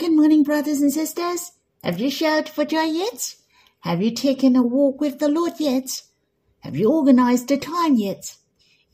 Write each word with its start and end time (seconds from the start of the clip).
Good 0.00 0.16
morning, 0.16 0.44
brothers 0.44 0.80
and 0.80 0.90
sisters. 0.90 1.52
Have 1.84 2.00
you 2.00 2.10
shouted 2.10 2.48
for 2.48 2.64
joy 2.64 2.84
yet? 2.84 3.34
Have 3.80 4.00
you 4.00 4.10
taken 4.10 4.56
a 4.56 4.62
walk 4.62 4.98
with 4.98 5.18
the 5.18 5.28
Lord 5.28 5.52
yet? 5.58 5.90
Have 6.60 6.74
you 6.74 6.90
organized 6.90 7.50
a 7.50 7.58
time 7.58 7.96
yet? 7.96 8.38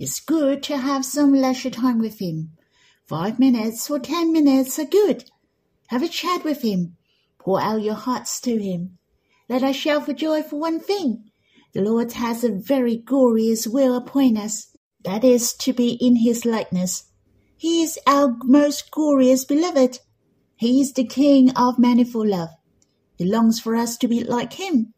It's 0.01 0.19
good 0.19 0.65
to 0.65 0.79
have 0.79 1.05
some 1.05 1.33
leisure 1.33 1.71
time 1.71 2.01
with 2.01 2.21
Him. 2.21 2.51
Five 3.07 3.39
minutes 3.39 3.89
or 3.89 4.01
ten 4.01 4.33
minutes 4.33 4.81
are 4.81 4.85
good. 4.85 5.31
Have 5.91 6.03
a 6.03 6.09
chat 6.09 6.43
with 6.43 6.63
Him. 6.63 6.97
Pour 7.39 7.61
out 7.61 7.83
your 7.83 7.95
hearts 7.95 8.41
to 8.41 8.61
Him. 8.61 8.99
Let 9.49 9.63
us 9.63 9.77
shout 9.77 10.07
for 10.07 10.13
joy 10.13 10.43
for 10.43 10.59
one 10.59 10.81
thing. 10.81 11.31
The 11.73 11.83
Lord 11.83 12.15
has 12.15 12.43
a 12.43 12.51
very 12.51 12.97
glorious 12.97 13.69
will 13.69 13.97
upon 13.97 14.37
us. 14.37 14.77
That 15.05 15.23
is 15.23 15.55
to 15.59 15.73
be 15.73 15.91
in 16.01 16.17
His 16.17 16.45
likeness. 16.45 17.05
He 17.57 17.85
is 17.85 17.97
our 18.09 18.37
most 18.43 18.91
glorious 18.91 19.45
beloved. 19.45 20.01
He 20.59 20.81
is 20.81 20.95
the 20.95 21.05
King 21.05 21.51
of 21.55 21.79
manifold 21.79 22.29
love. 22.29 22.49
He 23.19 23.27
longs 23.27 23.61
for 23.61 23.77
us 23.77 23.99
to 23.99 24.09
be 24.09 24.25
like 24.25 24.55
Him. 24.55 24.95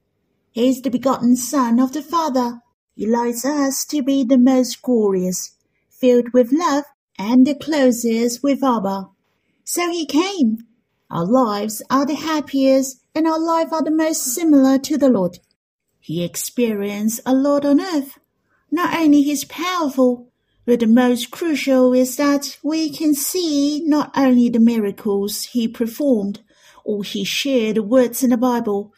He 0.53 0.69
is 0.69 0.83
the 0.83 0.91
begotten 0.91 1.35
Son 1.35 1.81
of 1.81 1.93
the 1.93 2.03
Father. 2.03 2.61
He 2.95 3.07
likes 3.07 3.45
us 3.45 3.85
to 3.87 4.03
be 4.03 4.23
the 4.23 4.39
most 4.39 4.83
glorious, 4.83 5.57
filled 5.91 6.33
with 6.33 6.53
love, 6.53 6.85
and 7.19 7.45
the 7.45 7.57
closest 7.57 8.43
with 8.43 8.63
Abba. 8.63 9.09
So 9.65 9.91
He 9.91 10.07
came. 10.07 10.59
Our 11.11 11.27
lives 11.27 11.83
are 11.91 12.07
the 12.07 12.15
happiest, 12.15 13.01
and 13.13 13.27
our 13.27 13.41
life 13.41 13.73
are 13.73 13.83
the 13.83 13.91
most 13.91 14.23
similar 14.23 14.79
to 14.79 14.97
the 14.97 15.09
Lord. 15.09 15.39
He 15.99 16.25
experienced 16.25 17.21
a 17.27 17.35
Lord 17.35 17.65
on 17.65 17.81
earth. 17.81 18.19
Not 18.71 18.97
only 18.97 19.23
He's 19.23 19.45
powerful, 19.45 20.29
but 20.69 20.81
the 20.81 20.87
most 20.87 21.31
crucial 21.31 21.95
is 21.95 22.17
that 22.17 22.59
we 22.63 22.91
can 22.91 23.15
see 23.15 23.83
not 23.87 24.13
only 24.15 24.51
the 24.51 24.61
miracles 24.61 25.45
He 25.45 25.67
performed, 25.67 26.43
or 26.85 27.03
He 27.03 27.25
shared 27.25 27.77
the 27.77 27.83
words 27.83 28.23
in 28.23 28.29
the 28.29 28.37
Bible, 28.37 28.93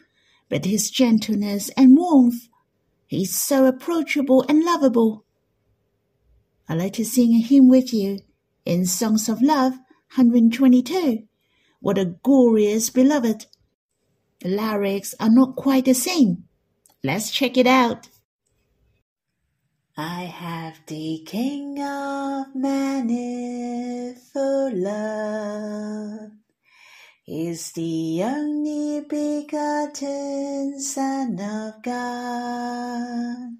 but 0.49 0.65
His 0.65 0.89
gentleness 0.89 1.69
and 1.77 1.97
warmth. 1.97 2.49
He's 3.07 3.33
so 3.33 3.67
approachable 3.67 4.43
and 4.49 4.65
lovable. 4.65 5.23
I'd 6.67 6.77
like 6.77 6.93
to 6.95 7.05
sing 7.05 7.35
a 7.35 7.41
hymn 7.41 7.69
with 7.69 7.93
you 7.93 8.19
in 8.65 8.85
Songs 8.85 9.29
of 9.29 9.41
Love 9.41 9.75
122. 10.15 11.19
What 11.79 11.97
a 11.97 12.15
glorious 12.21 12.89
beloved. 12.89 13.45
The 14.41 14.49
lyrics 14.49 15.15
are 15.21 15.31
not 15.31 15.55
quite 15.55 15.85
the 15.85 15.93
same. 15.93 16.43
Let's 17.01 17.31
check 17.31 17.55
it 17.55 17.65
out. 17.65 18.09
I 19.97 20.23
have 20.23 20.79
the 20.87 21.21
King 21.25 21.81
of 21.81 22.55
manifold 22.55 24.73
love. 24.73 26.31
Is 27.27 27.73
the 27.73 28.23
only 28.23 29.01
begotten 29.01 30.79
Son 30.79 31.37
of 31.41 31.83
God. 31.83 33.57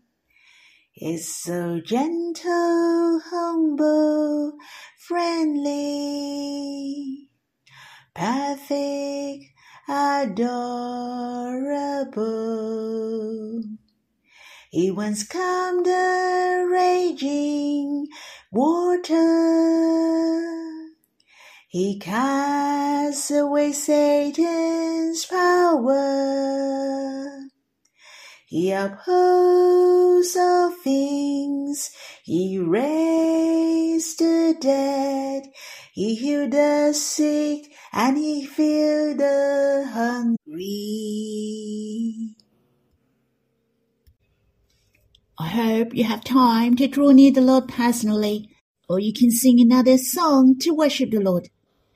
Is 0.96 1.36
so 1.36 1.82
gentle, 1.82 3.20
humble, 3.26 4.54
friendly, 5.00 5.68
perfect, 8.16 9.44
adorable. 9.90 10.62
He 14.72 14.90
once 14.90 15.28
calmed 15.28 15.86
the 15.86 16.66
raging 16.72 18.08
water. 18.54 19.20
He 21.68 22.00
casts 22.00 23.30
away 23.32 23.74
Satan's 23.74 25.26
power. 25.26 25.98
He 28.48 28.72
upholds 28.72 30.38
all 30.38 30.72
things. 30.72 31.92
He 32.24 32.58
raised 32.58 34.20
the 34.20 34.56
dead. 34.58 35.48
He 35.92 36.16
healed 36.16 36.52
the 36.52 36.94
sick 36.94 37.74
and 37.92 38.18
he 38.18 38.46
filled 38.46 39.18
the 39.18 39.92
hungry. 39.94 41.91
I 45.40 45.47
hope 45.47 45.96
you 45.96 46.03
have 46.03 46.24
time 46.24 46.75
to 46.75 46.88
draw 46.88 47.12
near 47.12 47.31
the 47.31 47.42
Lord 47.42 47.68
personally, 47.68 48.50
or 48.90 49.00
you 49.00 49.14
can 49.14 49.31
sing 49.31 49.59
another 49.59 49.97
song 49.97 50.58
to 50.59 50.74
worship 50.74 51.12
the 51.12 51.19
Lord 51.19 51.50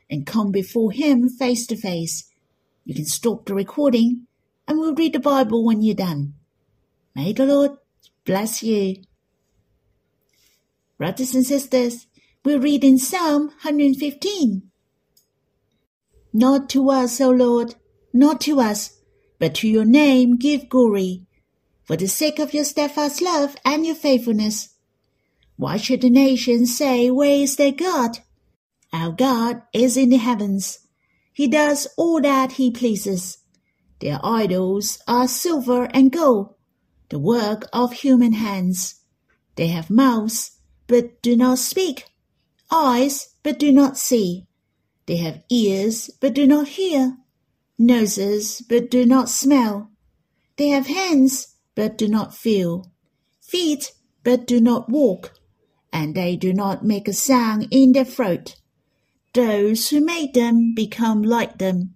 and 0.10 0.26
come 0.26 0.52
before 0.52 0.92
Him 0.92 1.30
face 1.30 1.68
to 1.68 1.76
face. 1.76 2.32
You 2.86 2.96
can 2.96 3.06
stop 3.06 3.46
the 3.46 3.54
recording 3.54 4.28
and 4.68 4.80
we'll 4.80 4.96
read 4.96 5.14
the 5.14 5.20
Bible 5.20 5.66
when 5.66 5.82
you're 5.82 5.96
done. 5.96 6.34
May 7.16 7.34
the 7.34 7.46
Lord 7.46 7.72
bless 8.26 8.64
you. 8.64 9.04
Brothers 10.98 11.36
and 11.36 11.46
sisters, 11.46 12.08
we'll 12.44 12.60
read 12.60 12.84
in 12.84 12.98
Psalm 12.98 13.48
115. 13.48 14.72
Not 16.34 16.70
to 16.70 16.90
us, 16.90 17.20
O 17.22 17.30
Lord, 17.30 17.76
not 18.14 18.42
to 18.42 18.60
us, 18.60 19.00
but 19.40 19.56
to 19.56 19.68
your 19.68 19.86
name 19.86 20.38
give 20.38 20.70
glory 20.70 21.25
for 21.86 21.96
the 21.96 22.08
sake 22.08 22.40
of 22.40 22.54
your 22.54 22.64
steadfast 22.64 23.22
love 23.22 23.56
and 23.64 23.86
your 23.86 23.96
faithfulness. 23.96 24.76
Why 25.56 25.78
should 25.78 26.02
the 26.02 26.10
nations 26.10 26.78
say, 26.78 27.10
Where 27.10 27.42
is 27.44 27.56
their 27.56 27.72
God? 27.72 28.20
Our 28.92 29.12
God 29.12 29.62
is 29.74 29.96
in 29.96 30.10
the 30.10 30.18
heavens. 30.18 30.80
He 31.32 31.48
does 31.48 31.88
all 31.98 32.22
that 32.22 32.54
he 32.54 32.72
pleases. 32.72 33.38
Their 34.00 34.20
idols 34.24 35.00
are 35.08 35.28
silver 35.28 35.86
and 35.94 36.12
gold, 36.12 36.56
the 37.10 37.20
work 37.20 37.68
of 37.72 37.94
human 37.94 38.34
hands. 38.34 39.02
They 39.56 39.68
have 39.68 39.90
mouths, 39.90 40.52
but 40.88 41.22
do 41.22 41.36
not 41.36 41.60
speak, 41.60 42.06
eyes, 42.72 43.36
but 43.44 43.60
do 43.60 43.72
not 43.72 43.98
see. 43.98 44.48
They 45.06 45.18
have 45.18 45.44
ears, 45.50 46.10
but 46.20 46.34
do 46.34 46.48
not 46.48 46.70
hear, 46.70 47.18
noses, 47.78 48.62
but 48.68 48.90
do 48.90 49.06
not 49.06 49.30
smell. 49.30 49.92
They 50.58 50.70
have 50.70 50.88
hands, 50.88 51.55
but 51.76 51.98
do 51.98 52.08
not 52.08 52.34
feel, 52.34 52.92
feet, 53.42 53.92
but 54.24 54.48
do 54.48 54.60
not 54.60 54.90
walk, 54.90 55.34
and 55.94 56.16
they 56.16 56.36
do 56.36 56.54
not 56.54 56.84
make 56.84 57.08
a 57.08 57.14
sound 57.14 57.68
in 57.70 57.92
their 57.92 58.06
throat. 58.06 58.56
Those 59.34 59.90
who 59.90 60.00
made 60.00 60.34
them 60.34 60.74
become 60.74 61.22
like 61.22 61.58
them, 61.58 61.96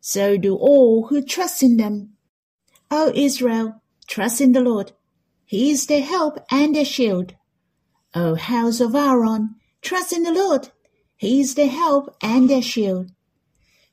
so 0.00 0.36
do 0.36 0.56
all 0.56 1.08
who 1.08 1.22
trust 1.22 1.62
in 1.62 1.76
them. 1.76 2.14
O 2.90 3.12
Israel, 3.14 3.82
trust 4.06 4.40
in 4.40 4.52
the 4.52 4.62
Lord. 4.62 4.92
He 5.44 5.70
is 5.70 5.86
their 5.86 6.02
help 6.02 6.38
and 6.50 6.74
their 6.74 6.84
shield. 6.84 7.34
O 8.14 8.34
house 8.34 8.80
of 8.80 8.94
Aaron, 8.94 9.56
trust 9.82 10.12
in 10.12 10.22
the 10.22 10.32
Lord. 10.32 10.70
He 11.16 11.40
is 11.40 11.54
their 11.54 11.68
help 11.68 12.16
and 12.22 12.48
their 12.48 12.62
shield. 12.62 13.10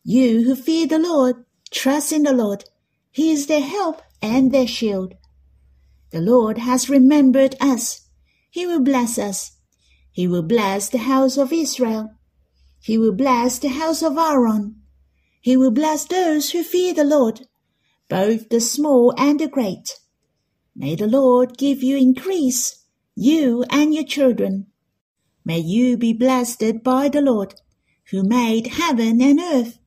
You 0.04 0.44
who 0.44 0.56
fear 0.56 0.88
the 0.88 1.00
Lord, 1.00 1.44
trust 1.72 2.12
in 2.12 2.24
the 2.24 2.34
Lord. 2.34 2.66
He 3.12 3.32
is 3.32 3.48
their 3.48 3.62
help 3.62 4.02
and 4.22 4.52
their 4.52 4.68
shield. 4.68 5.16
The 6.16 6.22
Lord 6.22 6.60
has 6.60 6.90
remembered 6.90 7.56
us. 7.60 8.08
He 8.50 8.66
will 8.66 8.80
bless 8.80 9.18
us. 9.18 9.52
He 10.14 10.30
will 10.30 10.44
bless 10.44 10.88
the 10.88 11.00
house 11.00 11.36
of 11.36 11.52
Israel. 11.52 12.12
He 12.80 12.98
will 12.98 13.12
bless 13.12 13.60
the 13.60 13.68
house 13.68 14.02
of 14.02 14.18
Aaron. 14.18 14.78
He 15.42 15.58
will 15.58 15.72
bless 15.72 16.06
those 16.06 16.52
who 16.52 16.64
fear 16.64 16.94
the 16.94 17.04
Lord, 17.04 17.42
both 18.08 18.48
the 18.48 18.62
small 18.62 19.14
and 19.18 19.42
the 19.42 19.50
great. 19.50 20.00
May 20.74 20.96
the 20.96 21.06
Lord 21.06 21.58
give 21.58 21.84
you 21.84 21.98
increase, 21.98 22.86
you 23.14 23.66
and 23.70 23.94
your 23.94 24.06
children. 24.06 24.68
May 25.44 25.60
you 25.60 25.98
be 25.98 26.14
blessed 26.14 26.82
by 26.82 27.10
the 27.10 27.22
Lord, 27.22 27.56
who 28.12 28.24
made 28.24 28.68
heaven 28.68 29.22
and 29.22 29.42
earth. 29.42 29.80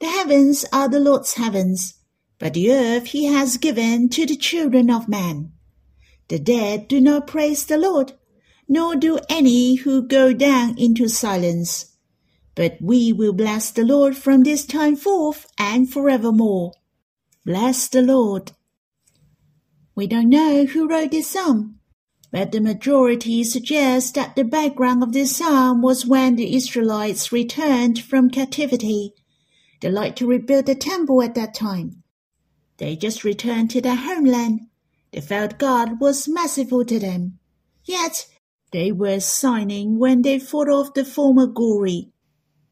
The 0.00 0.08
heavens 0.08 0.64
are 0.72 0.88
the 0.88 0.98
Lord's 0.98 1.34
heavens, 1.34 1.94
but 2.40 2.54
the 2.54 2.72
earth 2.72 3.06
he 3.14 3.26
has 3.26 3.56
given 3.56 4.08
to 4.08 4.26
the 4.26 4.36
children 4.36 4.90
of 4.90 5.08
man. 5.08 5.52
The 6.30 6.38
dead 6.38 6.86
do 6.86 7.00
not 7.00 7.26
praise 7.26 7.64
the 7.64 7.76
Lord, 7.76 8.12
nor 8.68 8.94
do 8.94 9.18
any 9.28 9.74
who 9.74 10.00
go 10.00 10.32
down 10.32 10.78
into 10.78 11.08
silence. 11.08 11.96
But 12.54 12.78
we 12.80 13.12
will 13.12 13.32
bless 13.32 13.72
the 13.72 13.82
Lord 13.82 14.16
from 14.16 14.44
this 14.44 14.64
time 14.64 14.94
forth 14.94 15.48
and 15.58 15.92
forevermore. 15.92 16.74
Bless 17.44 17.88
the 17.88 18.02
Lord. 18.02 18.52
We 19.96 20.06
don't 20.06 20.30
know 20.30 20.66
who 20.66 20.88
wrote 20.88 21.10
this 21.10 21.26
psalm, 21.26 21.80
but 22.30 22.52
the 22.52 22.60
majority 22.60 23.42
suggests 23.42 24.12
that 24.12 24.36
the 24.36 24.44
background 24.44 25.02
of 25.02 25.12
this 25.12 25.34
psalm 25.34 25.82
was 25.82 26.06
when 26.06 26.36
the 26.36 26.54
Israelites 26.54 27.32
returned 27.32 28.00
from 28.00 28.30
captivity. 28.30 29.14
They 29.80 29.90
liked 29.90 30.18
to 30.18 30.28
rebuild 30.28 30.66
the 30.66 30.76
temple 30.76 31.22
at 31.22 31.34
that 31.34 31.54
time. 31.54 32.04
They 32.76 32.94
just 32.94 33.24
returned 33.24 33.70
to 33.70 33.80
their 33.80 33.96
homeland 33.96 34.69
they 35.12 35.20
felt 35.20 35.58
God 35.58 36.00
was 36.00 36.28
merciful 36.28 36.84
to 36.84 36.98
them. 36.98 37.38
Yet 37.84 38.26
they 38.72 38.92
were 38.92 39.20
signing 39.20 39.98
when 39.98 40.22
they 40.22 40.38
thought 40.38 40.68
of 40.68 40.94
the 40.94 41.04
former 41.04 41.46
glory. 41.46 42.12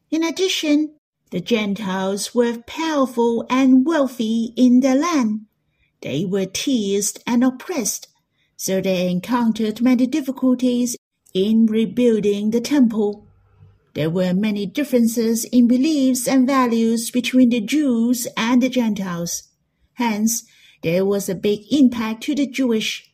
In 0.09 0.23
addition, 0.23 0.95
The 1.31 1.41
Gentiles 1.41 2.33
were 2.33 2.57
powerful 2.65 3.45
and 3.49 3.85
wealthy 3.85 4.51
in 4.55 4.79
their 4.79 4.95
land. 4.95 5.41
They 6.01 6.25
were 6.25 6.45
teased 6.47 7.21
and 7.27 7.43
oppressed, 7.43 8.07
so 8.57 8.81
they 8.81 9.11
encountered 9.11 9.81
many 9.81 10.07
difficulties 10.07 10.97
in 11.33 11.67
rebuilding 11.67 12.49
the 12.49 12.61
temple. 12.61 13.27
There 13.93 14.09
were 14.09 14.33
many 14.33 14.65
differences 14.65 15.45
in 15.45 15.67
beliefs 15.67 16.27
and 16.27 16.47
values 16.47 17.11
between 17.11 17.49
the 17.49 17.61
Jews 17.61 18.27
and 18.35 18.63
the 18.63 18.69
Gentiles. 18.69 19.43
Hence, 19.93 20.45
there 20.81 21.05
was 21.05 21.29
a 21.29 21.35
big 21.35 21.61
impact 21.71 22.23
to 22.23 22.35
the 22.35 22.47
Jewish. 22.47 23.11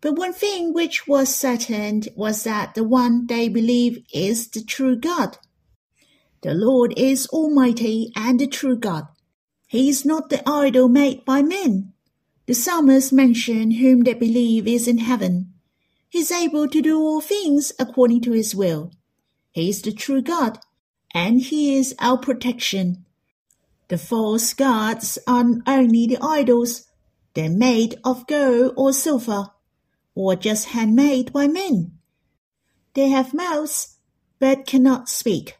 But 0.00 0.16
one 0.16 0.32
thing 0.32 0.72
which 0.72 1.06
was 1.06 1.34
certain 1.34 2.02
was 2.16 2.44
that 2.44 2.74
the 2.74 2.84
one 2.84 3.26
they 3.26 3.48
believe 3.48 4.04
is 4.12 4.48
the 4.48 4.62
true 4.62 4.96
God. 4.96 5.38
The 6.42 6.54
Lord 6.54 6.92
is 6.96 7.26
Almighty 7.28 8.12
and 8.14 8.38
the 8.38 8.46
true 8.46 8.76
God. 8.76 9.08
He 9.66 9.88
is 9.88 10.04
not 10.04 10.28
the 10.28 10.46
idol 10.48 10.88
made 10.88 11.24
by 11.24 11.42
men. 11.42 11.92
The 12.46 12.54
psalmist 12.54 13.12
mentioned 13.12 13.74
whom 13.74 14.02
they 14.02 14.14
believe 14.14 14.68
is 14.68 14.86
in 14.86 14.98
heaven. 14.98 15.54
He 16.10 16.20
is 16.20 16.30
able 16.30 16.68
to 16.68 16.82
do 16.82 17.00
all 17.00 17.20
things 17.20 17.72
according 17.78 18.20
to 18.22 18.32
his 18.32 18.54
will. 18.54 18.92
He 19.54 19.68
is 19.68 19.82
the 19.82 19.92
true 19.92 20.20
God, 20.20 20.58
and 21.14 21.40
He 21.40 21.76
is 21.76 21.94
our 22.00 22.18
protection. 22.18 23.04
The 23.86 23.98
false 23.98 24.52
gods 24.52 25.16
are 25.28 25.44
only 25.66 26.08
the 26.08 26.18
idols. 26.20 26.88
They're 27.34 27.50
made 27.50 27.98
of 28.04 28.26
gold 28.26 28.74
or 28.76 28.92
silver, 28.92 29.50
or 30.14 30.36
just 30.36 30.66
handmade 30.66 31.32
by 31.32 31.48
men. 31.48 31.98
They 32.94 33.08
have 33.08 33.34
mouths, 33.34 33.96
but 34.38 34.66
cannot 34.66 35.08
speak. 35.08 35.56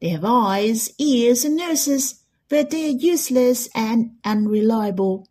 They 0.00 0.10
have 0.10 0.24
eyes, 0.24 0.92
ears, 0.98 1.44
and 1.44 1.56
noses, 1.56 2.20
but 2.50 2.70
they 2.70 2.88
are 2.88 2.98
useless 2.98 3.68
and 3.74 4.16
unreliable. 4.22 5.26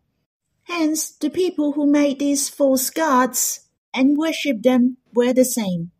Hence, 0.64 1.10
the 1.10 1.30
people 1.30 1.72
who 1.72 1.86
made 1.86 2.18
these 2.18 2.48
false 2.48 2.90
gods 2.90 3.60
and 3.92 4.18
worshipped 4.18 4.64
them 4.64 4.96
were 5.12 5.32
the 5.32 5.44
same. 5.44 5.92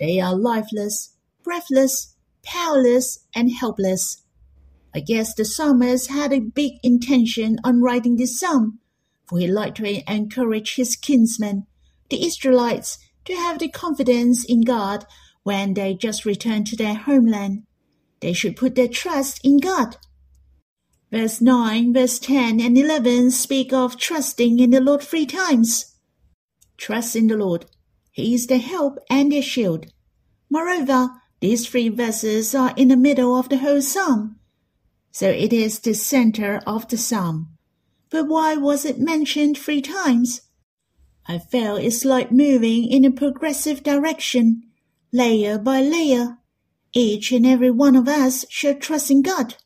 They 0.00 0.18
are 0.18 0.34
lifeless, 0.34 1.14
breathless, 1.44 2.16
powerless, 2.42 3.20
and 3.34 3.52
helpless. 3.52 4.24
I 4.92 5.00
guess 5.00 5.34
the 5.34 5.44
psalmist 5.44 6.10
had 6.10 6.32
a 6.32 6.40
big 6.40 6.72
intention 6.82 7.58
on 7.62 7.82
writing 7.82 8.16
this 8.16 8.40
psalm, 8.40 8.80
for 9.28 9.38
he 9.38 9.46
liked 9.46 9.76
to 9.76 10.12
encourage 10.12 10.76
his 10.76 10.96
kinsmen, 10.96 11.66
the 12.08 12.24
Israelites, 12.26 12.98
to 13.26 13.34
have 13.34 13.58
the 13.58 13.68
confidence 13.68 14.44
in 14.44 14.62
God 14.62 15.04
when 15.42 15.74
they 15.74 15.94
just 15.94 16.24
returned 16.24 16.66
to 16.68 16.76
their 16.76 16.94
homeland. 16.94 17.64
They 18.20 18.32
should 18.32 18.56
put 18.56 18.74
their 18.74 18.88
trust 18.88 19.40
in 19.44 19.58
God. 19.58 19.96
Verse 21.10 21.40
9, 21.40 21.92
verse 21.92 22.18
10, 22.18 22.60
and 22.60 22.76
11 22.76 23.30
speak 23.30 23.72
of 23.72 23.96
trusting 23.96 24.58
in 24.58 24.70
the 24.70 24.80
Lord 24.80 25.02
three 25.02 25.26
times. 25.26 25.94
Trust 26.76 27.16
in 27.16 27.28
the 27.28 27.36
Lord. 27.36 27.66
He 28.12 28.34
is 28.34 28.46
their 28.46 28.58
help 28.58 28.98
and 29.08 29.30
their 29.30 29.42
shield. 29.42 29.86
Moreover, 30.50 31.10
these 31.40 31.68
three 31.68 31.88
verses 31.88 32.54
are 32.54 32.74
in 32.76 32.88
the 32.88 32.96
middle 32.96 33.36
of 33.36 33.48
the 33.48 33.58
whole 33.58 33.80
psalm, 33.80 34.40
so 35.12 35.28
it 35.28 35.52
is 35.52 35.78
the 35.78 35.94
center 35.94 36.60
of 36.66 36.88
the 36.88 36.96
psalm. 36.96 37.57
But 38.10 38.26
why 38.26 38.56
was 38.56 38.84
it 38.84 38.98
mentioned 38.98 39.58
three 39.58 39.82
times? 39.82 40.42
I 41.26 41.38
feel 41.38 41.76
it's 41.76 42.04
like 42.04 42.32
moving 42.32 42.90
in 42.90 43.04
a 43.04 43.10
progressive 43.10 43.82
direction, 43.82 44.62
layer 45.12 45.58
by 45.58 45.82
layer. 45.82 46.38
Each 46.94 47.32
and 47.32 47.46
every 47.46 47.70
one 47.70 47.96
of 47.96 48.08
us 48.08 48.46
should 48.48 48.80
trust 48.80 49.10
in 49.10 49.20
God. 49.20 49.56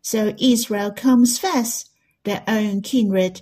So 0.00 0.34
Israel 0.38 0.92
comes 0.92 1.38
first, 1.38 1.90
their 2.24 2.44
own 2.46 2.82
kindred, 2.82 3.40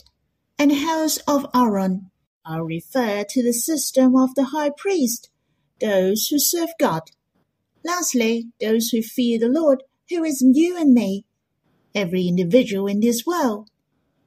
and 0.58 0.72
house 0.72 1.18
of 1.28 1.46
Aaron. 1.54 2.10
I 2.44 2.58
refer 2.58 3.24
to 3.28 3.42
the 3.42 3.52
system 3.52 4.16
of 4.16 4.34
the 4.34 4.44
high 4.44 4.70
priest, 4.76 5.30
those 5.80 6.28
who 6.28 6.38
serve 6.38 6.70
God. 6.78 7.02
Lastly, 7.84 8.48
those 8.60 8.88
who 8.88 9.02
fear 9.02 9.38
the 9.38 9.48
Lord, 9.48 9.82
who 10.08 10.24
is 10.24 10.42
you 10.42 10.78
and 10.78 10.94
me, 10.94 11.24
every 11.94 12.26
individual 12.26 12.86
in 12.86 13.00
this 13.00 13.24
world, 13.26 13.68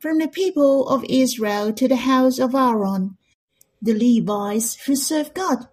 from 0.03 0.17
the 0.17 0.27
people 0.27 0.85
of 0.89 1.05
Israel 1.07 1.71
to 1.71 1.87
the 1.87 1.95
house 1.95 2.37
of 2.37 2.53
Aaron, 2.53 3.15
the 3.81 3.93
Levites 3.93 4.75
who 4.85 4.97
serve 4.97 5.33
God, 5.33 5.69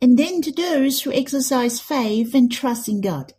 and 0.00 0.18
then 0.18 0.40
to 0.40 0.50
those 0.50 1.02
who 1.02 1.12
exercise 1.12 1.78
faith 1.78 2.34
and 2.34 2.50
trust 2.50 2.88
in 2.88 3.02
God. 3.02 3.34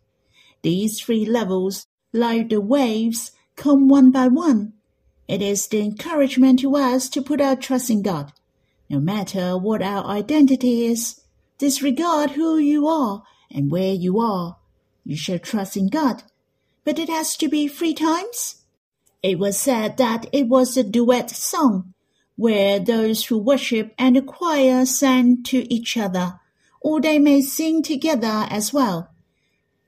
These 0.62 1.00
three 1.00 1.24
levels, 1.24 1.88
like 2.12 2.50
the 2.50 2.60
waves, 2.60 3.32
come 3.56 3.88
one 3.88 4.12
by 4.12 4.28
one. 4.28 4.74
It 5.26 5.42
is 5.42 5.66
the 5.66 5.80
encouragement 5.80 6.60
to 6.60 6.76
us 6.76 7.08
to 7.08 7.20
put 7.20 7.40
our 7.40 7.56
trust 7.56 7.90
in 7.90 8.02
God. 8.02 8.32
No 8.88 9.00
matter 9.00 9.58
what 9.58 9.82
our 9.82 10.06
identity 10.06 10.84
is, 10.84 11.20
disregard 11.58 12.30
who 12.30 12.58
you 12.58 12.86
are 12.86 13.24
and 13.50 13.72
where 13.72 13.92
you 13.92 14.20
are. 14.20 14.58
You 15.04 15.16
shall 15.16 15.40
trust 15.40 15.76
in 15.76 15.88
God. 15.88 16.22
But 16.84 17.00
it 17.00 17.08
has 17.08 17.36
to 17.38 17.48
be 17.48 17.66
three 17.66 17.92
times? 17.92 18.57
It 19.22 19.38
was 19.38 19.58
said 19.58 19.96
that 19.96 20.26
it 20.32 20.46
was 20.46 20.76
a 20.76 20.84
duet 20.84 21.30
song, 21.30 21.94
where 22.36 22.78
those 22.78 23.26
who 23.26 23.38
worship 23.38 23.92
and 23.98 24.14
the 24.16 24.22
choir 24.22 24.86
sang 24.86 25.42
to 25.44 25.72
each 25.72 25.96
other, 25.96 26.38
or 26.80 27.00
they 27.00 27.18
may 27.18 27.40
sing 27.40 27.82
together 27.82 28.46
as 28.48 28.72
well. 28.72 29.10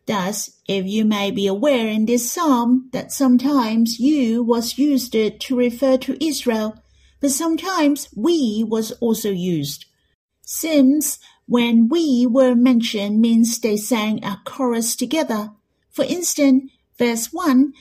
Thus, 0.06 0.50
if 0.66 0.86
you 0.86 1.04
may 1.04 1.30
be 1.30 1.46
aware 1.46 1.86
in 1.86 2.06
this 2.06 2.32
psalm 2.32 2.88
that 2.92 3.12
sometimes 3.12 4.00
you 4.00 4.42
was 4.42 4.76
used 4.76 5.12
to 5.12 5.56
refer 5.56 5.96
to 5.98 6.24
Israel, 6.24 6.82
but 7.20 7.30
sometimes 7.30 8.08
we 8.16 8.64
was 8.66 8.90
also 8.92 9.30
used. 9.30 9.84
Since 10.42 11.20
when 11.46 11.88
we 11.88 12.26
were 12.28 12.56
mentioned 12.56 13.20
means 13.20 13.60
they 13.60 13.76
sang 13.76 14.24
a 14.24 14.40
chorus 14.44 14.96
together. 14.96 15.50
For 15.90 16.04
instance, 16.04 16.72
verse 16.98 17.32
1, 17.32 17.72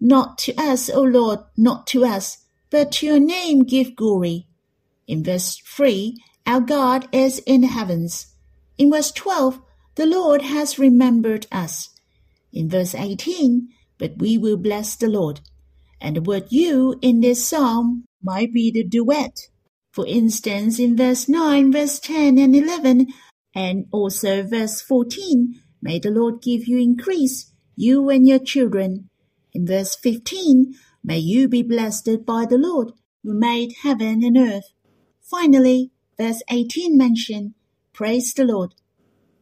Not 0.00 0.38
to 0.38 0.54
us, 0.56 0.88
O 0.88 1.02
Lord, 1.02 1.40
not 1.56 1.86
to 1.88 2.04
us, 2.04 2.38
but 2.70 2.92
to 2.92 3.06
your 3.06 3.20
name 3.20 3.64
give 3.64 3.96
glory. 3.96 4.46
In 5.06 5.24
verse 5.24 5.56
3, 5.64 6.16
Our 6.46 6.60
God 6.60 7.08
is 7.12 7.40
in 7.40 7.62
the 7.62 7.66
heavens. 7.68 8.34
In 8.76 8.90
verse 8.90 9.10
12, 9.10 9.60
The 9.96 10.06
Lord 10.06 10.42
has 10.42 10.78
remembered 10.78 11.46
us. 11.50 11.88
In 12.52 12.68
verse 12.68 12.94
18, 12.94 13.68
But 13.98 14.18
we 14.18 14.38
will 14.38 14.56
bless 14.56 14.94
the 14.94 15.08
Lord. 15.08 15.40
And 16.00 16.16
the 16.16 16.22
word 16.22 16.46
you 16.50 16.96
in 17.02 17.20
this 17.20 17.44
psalm 17.46 18.04
might 18.22 18.52
be 18.52 18.70
the 18.70 18.84
duet. 18.84 19.48
For 19.90 20.06
instance, 20.06 20.78
in 20.78 20.96
verse 20.96 21.28
9, 21.28 21.72
verse 21.72 21.98
10, 21.98 22.38
and 22.38 22.54
11, 22.54 23.08
and 23.54 23.86
also 23.90 24.44
verse 24.44 24.80
14, 24.80 25.60
may 25.82 25.98
the 25.98 26.10
Lord 26.10 26.40
give 26.40 26.68
you 26.68 26.78
increase, 26.78 27.52
you 27.74 28.08
and 28.10 28.28
your 28.28 28.38
children. 28.38 29.08
In 29.52 29.66
verse 29.66 29.96
15, 29.96 30.74
may 31.02 31.18
you 31.18 31.48
be 31.48 31.62
blessed 31.62 32.24
by 32.26 32.46
the 32.46 32.58
Lord, 32.58 32.92
who 33.22 33.34
made 33.34 33.74
heaven 33.82 34.22
and 34.22 34.36
earth. 34.36 34.72
Finally, 35.22 35.90
verse 36.18 36.42
18 36.50 36.96
mention, 36.96 37.54
praise 37.92 38.32
the 38.34 38.44
Lord. 38.44 38.74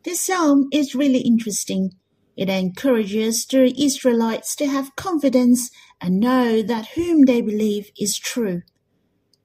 This 0.05 0.21
psalm 0.21 0.69
is 0.73 0.95
really 0.95 1.21
interesting. 1.21 1.93
It 2.37 2.49
encourages 2.49 3.45
the 3.47 3.75
Israelites 3.77 4.55
to 4.57 4.67
have 4.67 4.95
confidence 4.95 5.71
and 6.01 6.21
know 6.21 6.63
that 6.63 6.89
whom 6.95 7.25
they 7.25 7.41
believe 7.41 7.91
is 7.99 8.19
true. 8.19 8.63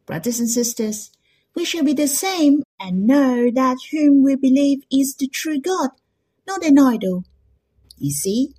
Brothers 0.05 0.39
and 0.39 0.49
sisters, 0.49 1.11
we 1.55 1.65
shall 1.65 1.83
be 1.83 1.93
the 1.93 2.07
same 2.07 2.63
and 2.79 3.07
know 3.07 3.49
that 3.49 3.77
whom 3.91 4.23
we 4.23 4.35
believe 4.35 4.83
is 4.91 5.15
the 5.15 5.27
true 5.27 5.59
God, 5.59 5.89
not 6.47 6.63
an 6.63 6.77
idol. 6.77 7.23
You 7.97 8.11
see, 8.11 8.53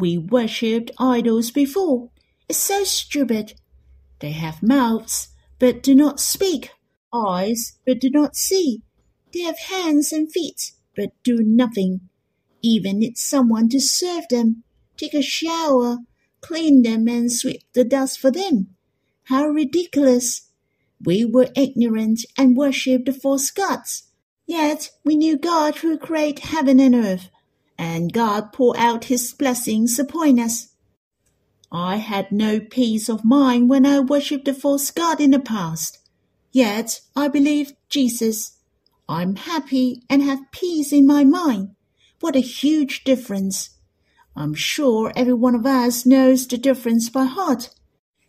we 0.00 0.18
worshipped 0.18 0.90
idols 0.98 1.50
before. 1.50 2.10
It's 2.48 2.58
so 2.58 2.84
stupid. 2.84 3.54
They 4.20 4.32
have 4.32 4.62
mouths, 4.62 5.28
but 5.58 5.82
do 5.82 5.94
not 5.94 6.20
speak, 6.20 6.70
eyes, 7.12 7.78
but 7.86 8.00
do 8.00 8.10
not 8.10 8.36
see. 8.36 8.82
They 9.32 9.40
have 9.40 9.58
hands 9.58 10.12
and 10.12 10.30
feet, 10.30 10.72
but 10.96 11.10
do 11.22 11.38
nothing. 11.42 12.00
Even 12.62 12.98
need 12.98 13.16
someone 13.16 13.68
to 13.68 13.80
serve 13.80 14.24
them, 14.28 14.64
take 14.96 15.14
a 15.14 15.22
shower, 15.22 15.98
clean 16.40 16.82
them, 16.82 17.08
and 17.08 17.30
sweep 17.30 17.62
the 17.72 17.84
dust 17.84 18.18
for 18.18 18.30
them. 18.30 18.68
How 19.24 19.46
ridiculous! 19.46 20.48
We 21.02 21.24
were 21.24 21.48
ignorant 21.54 22.24
and 22.36 22.56
worshipped 22.56 23.06
the 23.06 23.12
false 23.12 23.50
gods. 23.50 24.04
Yet 24.46 24.90
we 25.04 25.16
knew 25.16 25.38
God 25.38 25.76
who 25.76 25.96
created 25.96 26.46
heaven 26.46 26.80
and 26.80 26.94
earth, 26.94 27.30
and 27.80 28.12
God 28.12 28.52
poured 28.52 28.76
out 28.76 29.04
his 29.04 29.32
blessings 29.32 29.98
upon 29.98 30.38
us. 30.38 30.68
I 31.72 31.96
had 31.96 32.30
no 32.30 32.60
peace 32.60 33.08
of 33.08 33.24
mind 33.24 33.70
when 33.70 33.86
I 33.86 34.00
worshipped 34.00 34.44
the 34.44 34.52
false 34.52 34.90
God 34.90 35.18
in 35.18 35.30
the 35.30 35.40
past. 35.40 35.98
Yet 36.52 37.00
I 37.16 37.28
believed 37.28 37.72
Jesus. 37.88 38.58
I'm 39.08 39.34
happy 39.34 40.02
and 40.10 40.22
have 40.22 40.52
peace 40.52 40.92
in 40.92 41.06
my 41.06 41.24
mind. 41.24 41.70
What 42.20 42.36
a 42.36 42.40
huge 42.40 43.02
difference. 43.02 43.70
I'm 44.36 44.52
sure 44.52 45.10
every 45.16 45.32
one 45.32 45.54
of 45.54 45.64
us 45.64 46.04
knows 46.04 46.46
the 46.46 46.58
difference 46.58 47.08
by 47.08 47.24
heart. 47.24 47.70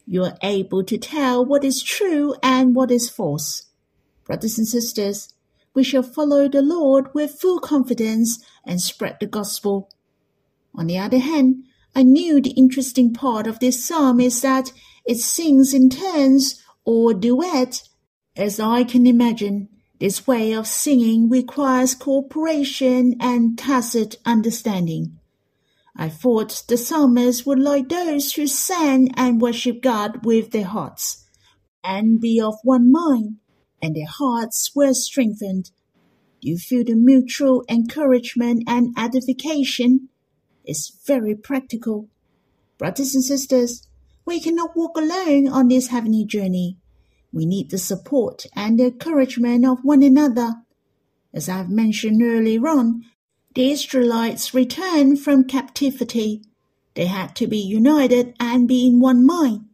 You 0.08 0.24
are 0.24 0.38
able 0.42 0.86
to 0.86 0.98
tell 0.98 1.46
what 1.46 1.66
is 1.66 1.84
true 1.84 2.36
and 2.42 2.74
what 2.74 2.90
is 2.90 3.10
false. 3.10 3.64
Brothers 4.24 4.58
and 4.58 4.68
sisters, 4.68 5.34
we 5.74 5.84
shall 5.84 6.04
follow 6.04 6.48
the 6.48 6.62
Lord 6.62 7.14
with 7.14 7.40
full 7.40 7.60
confidence 7.60 8.44
and 8.66 8.82
spread 8.82 9.18
the 9.20 9.28
gospel. 9.28 9.90
On 10.76 10.88
the 10.88 10.98
other 10.98 11.20
hand, 11.20 11.64
I 11.96 12.04
knew 12.04 12.42
the 12.42 12.52
interesting 12.52 13.14
part 13.14 13.48
of 13.48 13.60
this 13.60 13.86
psalm 13.86 14.20
is 14.20 14.42
that 14.42 14.72
it 15.06 15.18
sings 15.18 15.74
in 15.74 15.90
turns 15.90 16.64
or 16.86 17.14
duet. 17.14 17.84
As 18.36 18.60
I 18.60 18.84
can 18.84 19.06
imagine, 19.06 19.68
this 20.00 20.26
way 20.26 20.54
of 20.54 20.68
singing 20.68 21.30
requires 21.30 21.94
cooperation 21.94 23.16
and 23.20 23.58
tacit 23.58 24.16
understanding. 24.26 25.20
I 25.96 26.10
thought 26.10 26.64
the 26.68 26.78
psalmists 26.78 27.46
would 27.46 27.60
like 27.60 27.90
those 27.90 28.32
who 28.34 28.48
sang 28.48 29.12
and 29.16 29.42
worship 29.42 29.82
God 29.82 30.26
with 30.26 30.52
their 30.52 30.66
hearts, 30.66 31.28
and 31.84 32.22
be 32.22 32.40
of 32.40 32.56
one 32.64 32.92
mind, 32.92 33.38
and 33.82 33.96
their 33.96 34.08
hearts 34.08 34.72
were 34.76 34.94
strengthened. 34.94 35.72
Do 36.42 36.50
you 36.50 36.58
feel 36.58 36.84
the 36.84 36.96
mutual 36.96 37.64
encouragement 37.70 38.64
and 38.68 38.94
edification? 38.98 40.10
It's 40.64 40.92
very 41.06 41.36
practical. 41.36 42.10
Brothers 42.78 43.16
and 43.16 43.24
sisters, 43.24 43.88
we 44.26 44.40
cannot 44.40 44.76
walk 44.76 44.98
alone 44.98 45.48
on 45.48 45.68
this 45.68 45.88
heavenly 45.88 46.26
journey. 46.26 46.78
We 47.34 47.46
need 47.46 47.70
the 47.70 47.78
support 47.78 48.46
and 48.56 48.80
encouragement 48.80 49.66
of 49.66 49.80
one 49.84 50.04
another. 50.04 50.56
As 51.34 51.48
I've 51.48 51.70
mentioned 51.70 52.22
earlier 52.22 52.68
on, 52.68 53.06
the 53.56 53.72
Israelites 53.72 54.54
returned 54.54 55.20
from 55.20 55.46
captivity. 55.46 56.44
They 56.94 57.06
had 57.06 57.36
to 57.38 57.48
be 57.48 57.58
united 57.58 58.36
and 58.40 58.68
be 58.68 58.88
in 58.88 59.00
one 59.00 59.26
mind 59.26 59.66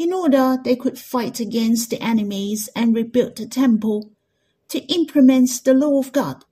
in 0.00 0.12
order 0.12 0.56
they 0.64 0.74
could 0.74 0.98
fight 0.98 1.40
against 1.40 1.90
the 1.90 2.00
enemies 2.02 2.68
and 2.74 2.96
rebuild 2.96 3.36
the 3.36 3.46
temple, 3.46 4.10
to 4.68 4.78
implement 4.92 5.50
the 5.64 5.74
law 5.74 5.98
of 5.98 6.12
God, 6.12 6.44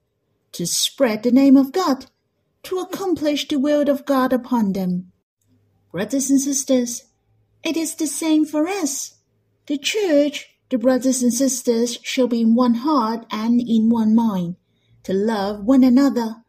to 0.52 0.66
spread 0.66 1.22
the 1.22 1.30
name 1.30 1.56
of 1.56 1.72
God, 1.72 2.06
to 2.62 2.78
accomplish 2.78 3.48
the 3.48 3.58
will 3.58 3.88
of 3.88 4.04
God 4.04 4.32
upon 4.32 4.72
them. 4.74 5.12
Brothers 5.92 6.28
and 6.28 6.40
sisters, 6.40 7.04
it 7.64 7.76
is 7.76 7.94
the 7.94 8.06
same 8.06 8.44
for 8.44 8.68
us. 8.68 9.14
The 9.66 9.78
church, 9.78 10.50
the 10.68 10.76
brothers 10.76 11.22
and 11.22 11.32
sisters, 11.32 11.98
shall 12.02 12.28
be 12.28 12.42
in 12.42 12.54
one 12.54 12.74
heart 12.74 13.24
and 13.30 13.60
in 13.60 13.88
one 13.88 14.14
mind, 14.14 14.56
to 15.04 15.14
love 15.14 15.64
one 15.64 15.84
another 15.84 16.42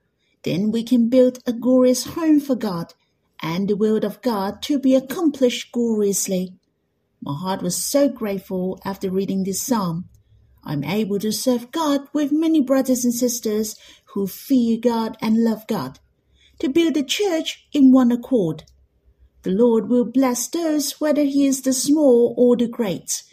then 0.44 0.72
we 0.72 0.84
can 0.84 1.10
build 1.10 1.40
a 1.46 1.54
glorious 1.54 2.06
home 2.06 2.40
for 2.40 2.56
God 2.56 2.94
and 3.42 3.68
the 3.68 3.76
will 3.76 4.04
of 4.06 4.22
God 4.22 4.62
to 4.64 4.80
be 4.80 4.96
accomplished 4.96 5.72
gloriously. 5.72 6.54
My 7.22 7.34
heart 7.34 7.62
was 7.62 7.76
so 7.76 8.08
grateful 8.10 8.80
after 8.86 9.10
reading 9.10 9.44
this 9.44 9.62
psalm. 9.62 10.10
I'm 10.64 10.84
able 10.84 11.20
to 11.20 11.32
serve 11.32 11.72
God 11.72 12.02
with 12.14 12.32
many 12.32 12.62
brothers 12.62 13.04
and 13.04 13.14
sisters 13.14 13.76
who 14.14 14.28
fear 14.28 14.78
God 14.82 15.18
and 15.22 15.44
love 15.44 15.68
God, 15.68 16.00
to 16.60 16.70
build 16.70 16.96
a 16.98 17.04
church 17.04 17.68
in 17.74 17.92
one 17.92 18.12
accord. 18.12 18.64
The 19.44 19.52
Lord 19.52 19.90
will 19.90 20.06
bless 20.06 20.48
those 20.48 21.00
whether 21.00 21.24
he 21.24 21.46
is 21.46 21.62
the 21.62 21.74
small 21.74 22.34
or 22.38 22.58
the 22.58 22.68
great, 22.68 23.24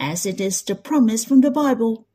as 0.00 0.26
it 0.26 0.40
is 0.40 0.62
the 0.62 0.74
promise 0.74 1.24
from 1.24 1.40
the 1.40 1.50
Bible. 1.50 2.06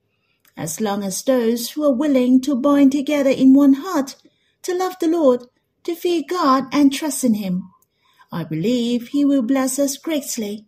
As 0.55 0.81
long 0.81 1.03
as 1.03 1.23
those 1.23 1.71
who 1.71 1.83
are 1.83 1.93
willing 1.93 2.41
to 2.41 2.55
bind 2.55 2.91
together 2.91 3.29
in 3.29 3.53
one 3.53 3.73
heart 3.73 4.15
to 4.63 4.75
love 4.75 4.95
the 4.99 5.07
Lord, 5.07 5.43
to 5.83 5.95
fear 5.95 6.23
God 6.27 6.65
and 6.73 6.91
trust 6.91 7.23
in 7.23 7.35
Him. 7.35 7.63
I 8.31 8.43
believe 8.43 9.09
He 9.09 9.23
will 9.23 9.43
bless 9.43 9.79
us 9.79 9.97
greatly. 9.97 10.65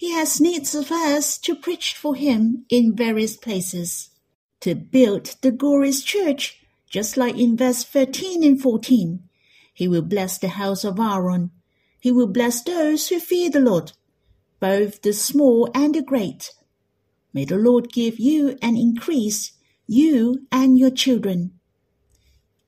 He 0.00 0.12
has 0.12 0.40
needs 0.40 0.74
of 0.74 0.90
us 0.90 1.36
to 1.36 1.54
preach 1.54 1.92
for 1.92 2.14
Him 2.14 2.64
in 2.70 2.96
various 2.96 3.36
places, 3.36 4.08
to 4.60 4.74
build 4.74 5.36
the 5.42 5.50
glorious 5.50 6.02
church, 6.02 6.58
just 6.88 7.18
like 7.18 7.36
in 7.36 7.54
verse 7.54 7.84
13 7.84 8.42
and 8.42 8.58
14. 8.58 9.22
He 9.74 9.88
will 9.88 10.00
bless 10.00 10.38
the 10.38 10.48
house 10.48 10.84
of 10.84 10.98
Aaron. 10.98 11.50
He 12.00 12.10
will 12.12 12.28
bless 12.28 12.62
those 12.62 13.08
who 13.08 13.20
fear 13.20 13.50
the 13.50 13.60
Lord, 13.60 13.92
both 14.58 15.02
the 15.02 15.12
small 15.12 15.68
and 15.74 15.94
the 15.94 16.00
great. 16.00 16.50
May 17.34 17.44
the 17.44 17.58
Lord 17.58 17.92
give 17.92 18.18
you 18.18 18.56
an 18.62 18.78
increase, 18.78 19.52
you 19.86 20.46
and 20.50 20.78
your 20.78 20.92
children. 20.92 21.60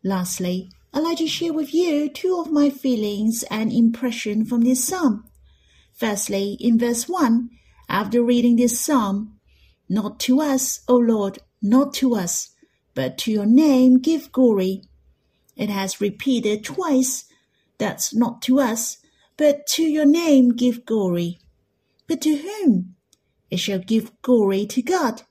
Lastly, 0.05 0.71
I'd 0.93 1.03
like 1.03 1.17
to 1.17 1.27
share 1.27 1.55
with 1.55 1.73
you 1.73 2.11
two 2.11 2.39
of 2.39 2.53
my 2.53 2.69
feelings 2.69 3.43
and 3.51 3.73
impression 3.73 4.45
from 4.45 4.61
this 4.61 4.85
psalm. 4.85 5.25
Firstly, 5.95 6.57
in 6.61 6.79
verse 6.79 7.09
1, 7.09 7.51
after 7.89 8.23
reading 8.23 8.57
this 8.57 8.81
psalm, 8.81 9.39
Not 9.89 10.19
to 10.21 10.41
us, 10.41 10.81
O 10.89 10.97
Lord, 10.97 11.39
not 11.61 11.95
to 11.95 12.15
us, 12.15 12.51
but 12.95 13.19
to 13.19 13.31
your 13.31 13.47
name 13.47 13.99
give 13.99 14.33
glory. 14.33 14.83
It 15.57 15.69
has 15.69 16.01
repeated 16.01 16.65
twice, 16.65 17.25
that's 17.79 18.15
not 18.15 18.43
to 18.43 18.61
us, 18.61 18.99
but 19.37 19.67
to 19.69 19.83
your 19.83 20.07
name 20.07 20.51
give 20.51 20.85
glory. 20.87 21.39
But 22.07 22.21
to 22.23 22.37
whom? 22.37 22.97
It 23.51 23.59
shall 23.59 23.79
give 23.79 24.11
glory 24.23 24.67
to 24.67 24.83
God. 24.83 25.23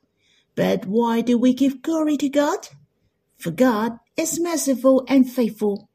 But 0.56 0.86
why 0.86 1.22
do 1.22 1.38
we 1.38 1.54
give 1.54 1.82
glory 1.82 2.18
to 2.18 2.30
God? 2.30 2.68
For 3.38 3.52
God 3.52 3.98
is 4.16 4.40
merciful 4.40 5.04
and 5.08 5.30
faithful. 5.30 5.90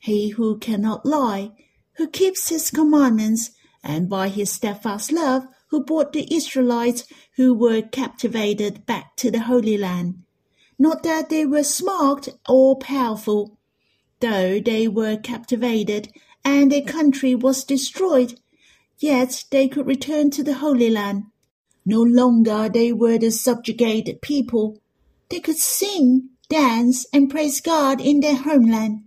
He 0.00 0.30
who 0.30 0.58
cannot 0.58 1.04
lie, 1.04 1.52
who 1.96 2.08
keeps 2.08 2.48
his 2.48 2.70
commandments, 2.70 3.50
and 3.82 4.08
by 4.08 4.28
his 4.28 4.50
steadfast 4.50 5.12
love, 5.12 5.46
who 5.68 5.84
brought 5.84 6.12
the 6.12 6.34
Israelites 6.34 7.04
who 7.36 7.54
were 7.54 7.82
captivated 7.82 8.86
back 8.86 9.16
to 9.16 9.30
the 9.30 9.40
Holy 9.40 9.76
Land. 9.76 10.22
Not 10.78 11.02
that 11.02 11.28
they 11.28 11.44
were 11.44 11.64
smart 11.64 12.28
or 12.48 12.78
powerful, 12.78 13.58
though 14.20 14.60
they 14.60 14.88
were 14.88 15.16
captivated 15.16 16.10
and 16.44 16.72
their 16.72 16.82
country 16.82 17.34
was 17.34 17.64
destroyed, 17.64 18.40
yet 18.98 19.44
they 19.50 19.68
could 19.68 19.86
return 19.86 20.30
to 20.30 20.42
the 20.42 20.54
Holy 20.54 20.90
Land. 20.90 21.24
No 21.84 22.02
longer 22.02 22.68
they 22.68 22.92
were 22.92 23.18
the 23.18 23.30
subjugated 23.30 24.22
people. 24.22 24.80
They 25.28 25.40
could 25.40 25.58
sing 25.58 26.30
dance, 26.48 27.06
and 27.12 27.30
praise 27.30 27.60
God 27.60 28.00
in 28.00 28.20
their 28.20 28.36
homeland. 28.36 29.04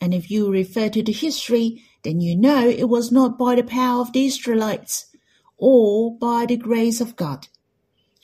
And 0.00 0.12
if 0.12 0.30
you 0.30 0.50
refer 0.50 0.88
to 0.90 1.02
the 1.02 1.12
history, 1.12 1.82
then 2.02 2.20
you 2.20 2.36
know 2.36 2.68
it 2.68 2.88
was 2.88 3.12
not 3.12 3.38
by 3.38 3.54
the 3.54 3.62
power 3.62 4.00
of 4.00 4.12
the 4.12 4.26
Israelites 4.26 5.06
or 5.56 6.16
by 6.18 6.46
the 6.46 6.56
grace 6.56 7.00
of 7.00 7.16
God. 7.16 7.48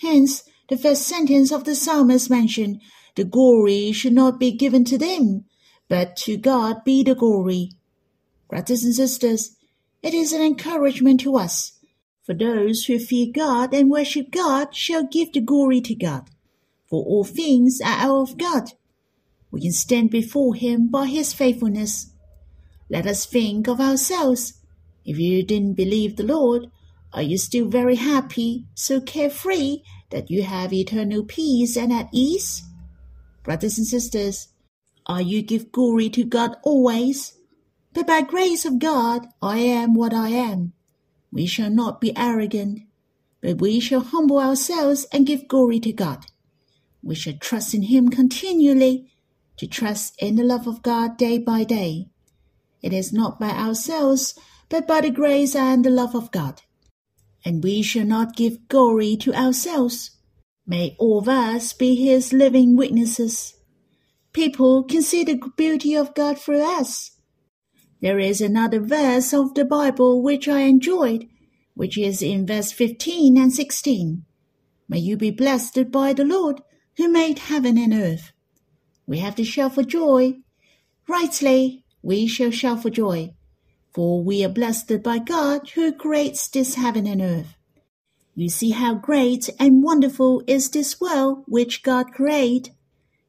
Hence, 0.01 0.43
the 0.69 0.77
first 0.77 1.03
sentence 1.03 1.53
of 1.53 1.65
the 1.65 1.75
psalmist 1.75 2.29
mentioned, 2.31 2.81
the 3.17 3.25
glory 3.25 3.93
should 3.93 4.13
not 4.13 4.39
be 4.39 4.53
given 4.53 4.85
to 4.85 4.99
them, 4.99 5.45
but 5.89 6.17
to 6.17 6.37
God 6.37 6.85
be 6.85 7.03
the 7.03 7.15
glory. 7.15 7.73
Brothers 8.49 8.85
and 8.85 8.95
sisters, 8.95 9.57
it 10.03 10.15
is 10.15 10.33
an 10.33 10.43
encouragement 10.43 11.21
to 11.21 11.37
us. 11.37 11.79
For 12.25 12.35
those 12.35 12.85
who 12.85 12.99
fear 12.99 13.29
God 13.35 13.73
and 13.73 13.91
worship 13.91 14.31
God 14.31 14.75
shall 14.75 15.05
give 15.05 15.33
the 15.33 15.41
glory 15.41 15.81
to 15.83 15.95
God 15.95 16.29
for 16.89 17.05
all 17.05 17.25
things 17.25 17.81
are 17.85 18.23
of 18.23 18.39
God. 18.39 18.73
We 19.51 19.63
can 19.63 19.73
stand 19.73 20.11
before 20.11 20.55
Him 20.55 20.89
by 20.89 21.07
His 21.07 21.33
faithfulness. 21.33 22.13
Let 22.91 23.07
us 23.07 23.27
think 23.27 23.69
of 23.69 23.81
ourselves. 23.81 24.55
If 25.05 25.19
you 25.19 25.43
didn't 25.43 25.75
believe 25.75 26.17
the 26.17 26.23
Lord, 26.23 26.71
are 27.13 27.23
you 27.23 27.39
still 27.39 27.67
very 27.67 27.97
happy, 27.97 28.67
so 28.75 29.01
carefree 29.01 29.83
that 30.11 30.31
you 30.31 30.43
have 30.43 30.73
eternal 30.73 31.25
peace 31.25 31.77
and 31.77 31.93
at 31.93 32.09
ease? 32.13 32.63
Brothers 33.43 33.79
and 33.79 33.87
sisters, 33.87 34.49
are 35.07 35.23
you 35.23 35.43
give 35.43 35.73
glory 35.73 36.11
to 36.11 36.25
God 36.25 36.57
always? 36.63 37.35
But 37.95 38.07
by 38.07 38.21
grace 38.21 38.65
of 38.65 38.79
God, 38.79 39.27
I 39.41 39.59
am 39.59 39.95
what 39.95 40.13
I 40.13 40.29
am. 40.29 40.75
We 41.33 41.47
shall 41.47 41.71
not 41.71 42.01
be 42.01 42.17
arrogant, 42.17 42.81
but 43.41 43.61
we 43.61 43.81
shall 43.81 44.01
humble 44.01 44.39
ourselves 44.39 45.07
and 45.13 45.27
give 45.27 45.49
glory 45.49 45.81
to 45.81 45.93
God. 45.93 46.27
We 47.03 47.15
shall 47.15 47.35
trust 47.35 47.75
in 47.75 47.83
Him 47.83 48.09
continually, 48.09 49.11
to 49.57 49.67
trust 49.67 50.15
in 50.19 50.37
the 50.37 50.45
love 50.45 50.67
of 50.67 50.83
God 50.83 51.17
day 51.17 51.39
by 51.39 51.65
day. 51.65 52.09
It 52.83 52.93
is 52.93 53.13
not 53.13 53.41
by 53.41 53.51
ourselves, 53.51 54.39
but 54.69 54.87
by 54.87 55.01
the 55.01 55.11
grace 55.11 55.55
and 55.55 55.85
the 55.85 55.91
love 55.91 56.15
of 56.15 56.31
God. 56.31 56.63
And 57.45 57.63
we 57.63 57.83
shall 57.83 58.05
not 58.05 58.37
give 58.37 58.69
glory 58.69 59.17
to 59.19 59.35
ourselves. 59.35 60.11
May 60.67 60.97
all 60.99 61.19
of 61.19 61.29
us 61.29 61.73
be 61.73 61.95
His 61.95 62.33
living 62.33 62.77
witnesses. 62.77 63.55
People 64.33 64.85
can 64.85 65.03
see 65.03 65.25
the 65.25 65.41
beauty 65.57 65.95
of 65.95 66.15
God 66.15 66.39
through 66.39 66.63
us. 66.63 67.13
There 68.01 68.19
is 68.19 68.41
another 68.41 68.81
verse 68.81 69.33
of 69.33 69.55
the 69.55 69.65
Bible 69.65 70.23
which 70.23 70.47
I 70.47 70.61
enjoyed, 70.61 71.27
which 71.75 71.99
is 71.99 72.23
in 72.23 72.47
verse 72.47 72.71
15 72.71 73.37
and 73.37 73.53
16. 73.53 74.25
May 74.89 74.99
you 74.99 75.17
be 75.17 75.31
blessed 75.31 75.91
by 75.91 76.13
the 76.13 76.25
Lord 76.25 76.63
who 76.97 77.09
made 77.09 77.39
heaven 77.39 77.77
and 77.79 77.93
earth. 77.93 78.33
We 79.07 79.19
have 79.19 79.35
to 79.37 79.45
shout 79.45 79.75
for 79.75 79.83
joy. 79.83 80.35
Rightly, 81.09 81.85
we 82.03 82.27
shall 82.27 82.51
shout 82.51 82.83
for 82.83 82.91
joy, 82.91 83.35
for 83.93 84.23
we 84.23 84.45
are 84.45 84.49
blessed 84.49 85.03
by 85.03 85.19
God 85.19 85.71
who 85.71 85.93
creates 85.93 86.49
this 86.49 86.75
heaven 86.75 87.07
and 87.07 87.21
earth. 87.21 87.57
You 88.35 88.49
see 88.49 88.71
how 88.71 88.95
great 88.95 89.51
and 89.59 89.83
wonderful 89.83 90.43
is 90.47 90.71
this 90.71 91.01
world 91.01 91.43
which 91.47 91.83
God 91.83 92.13
created. 92.13 92.73